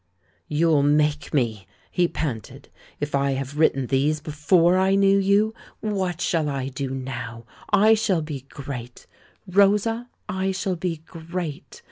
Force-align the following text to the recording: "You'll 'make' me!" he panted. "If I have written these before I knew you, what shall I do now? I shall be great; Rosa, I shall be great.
"You'll 0.47 0.81
'make' 0.81 1.31
me!" 1.31 1.67
he 1.91 2.07
panted. 2.07 2.69
"If 2.99 3.13
I 3.13 3.33
have 3.33 3.59
written 3.59 3.85
these 3.85 4.19
before 4.19 4.75
I 4.75 4.95
knew 4.95 5.19
you, 5.19 5.53
what 5.79 6.21
shall 6.21 6.49
I 6.49 6.69
do 6.69 6.89
now? 6.89 7.45
I 7.69 7.93
shall 7.93 8.23
be 8.23 8.41
great; 8.49 9.05
Rosa, 9.45 10.09
I 10.27 10.53
shall 10.53 10.75
be 10.75 11.03
great. 11.05 11.79